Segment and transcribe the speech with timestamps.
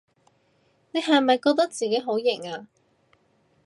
[0.93, 2.65] 你係咪覺得自己好型吖？